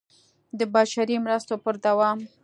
د 0.59 0.61
بشري 0.75 1.15
مرستو 1.25 1.53
پر 1.63 1.75
دوام 1.85 2.17